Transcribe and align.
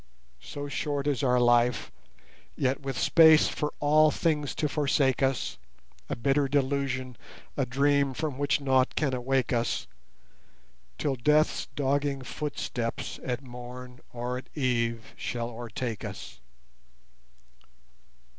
So 0.41 0.67
short 0.67 1.05
is 1.05 1.21
our 1.21 1.39
life; 1.39 1.91
yet 2.55 2.81
with 2.81 2.97
space 2.97 3.47
for 3.47 3.71
all 3.79 4.09
things 4.09 4.55
to 4.55 4.67
forsake 4.67 5.21
us, 5.21 5.59
A 6.09 6.15
bitter 6.15 6.47
delusion, 6.47 7.15
a 7.55 7.67
dream 7.67 8.15
from 8.15 8.39
which 8.39 8.59
nought 8.59 8.95
can 8.95 9.13
awake 9.13 9.53
us, 9.53 9.85
Till 10.97 11.15
Death's 11.15 11.67
dogging 11.75 12.23
footsteps 12.23 13.19
at 13.23 13.43
morn 13.43 13.99
or 14.11 14.39
at 14.39 14.49
eve 14.57 15.13
shall 15.15 15.51
o'ertake 15.51 16.03
us. 16.03 16.39